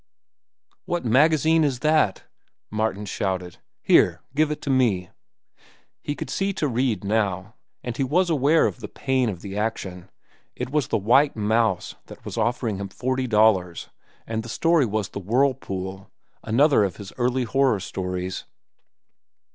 '""What 0.87 1.05
magazine 1.05 1.63
is 1.63 1.81
that?" 1.81 2.23
Martin 2.71 3.05
shouted. 3.05 3.57
"Here, 3.83 4.21
give 4.33 4.49
it 4.49 4.59
to 4.63 4.71
me!" 4.71 5.11
He 6.01 6.15
could 6.15 6.31
see 6.31 6.53
to 6.53 6.67
read, 6.67 7.03
now, 7.03 7.53
and 7.83 7.95
he 7.95 8.03
was 8.03 8.31
unaware 8.31 8.65
of 8.65 8.79
the 8.79 8.87
pain 8.87 9.29
of 9.29 9.43
the 9.43 9.55
action. 9.55 10.09
It 10.55 10.71
was 10.71 10.87
the 10.87 10.97
White 10.97 11.35
Mouse 11.35 11.93
that 12.07 12.25
was 12.25 12.35
offering 12.35 12.77
him 12.77 12.89
forty 12.89 13.27
dollars, 13.27 13.89
and 14.25 14.41
the 14.41 14.49
story 14.49 14.87
was 14.87 15.09
"The 15.09 15.19
Whirlpool," 15.19 16.09
another 16.43 16.83
of 16.83 16.95
his 16.95 17.13
early 17.19 17.43
horror 17.43 17.79
stories. 17.79 18.45